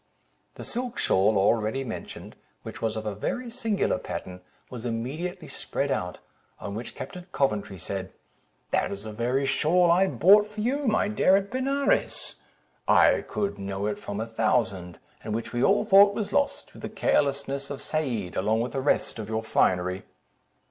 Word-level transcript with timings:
The 0.55 0.63
silk 0.63 0.97
shawl 0.97 1.37
already 1.37 1.83
mentioned, 1.83 2.35
which 2.63 2.81
was 2.81 2.95
of 2.95 3.05
a 3.05 3.13
very 3.13 3.51
singular 3.51 3.99
pattern, 3.99 4.41
was 4.71 4.83
immediately 4.83 5.47
spread 5.47 5.91
out, 5.91 6.17
on 6.59 6.73
which 6.73 6.95
Captain 6.95 7.27
Coventry 7.31 7.77
said—"That 7.77 8.91
is 8.91 9.03
the 9.03 9.11
very 9.13 9.45
shawl 9.45 9.91
I 9.91 10.07
bought 10.07 10.47
for 10.47 10.59
you, 10.61 10.87
my 10.87 11.07
dear, 11.07 11.35
at 11.35 11.51
Benares; 11.51 12.37
I 12.87 13.21
could 13.27 13.59
know 13.59 13.85
it 13.85 13.99
from 13.99 14.19
a 14.19 14.25
thousand, 14.25 14.97
and 15.23 15.35
which 15.35 15.53
we 15.53 15.63
all 15.63 15.85
thought 15.85 16.15
was 16.15 16.33
lost, 16.33 16.71
through 16.71 16.81
the 16.81 16.89
carelessness 16.89 17.69
of 17.69 17.79
Said, 17.79 18.35
along 18.35 18.61
with 18.61 18.71
the 18.71 18.81
rest 18.81 19.19
of 19.19 19.29
your 19.29 19.43
finery." 19.43 20.01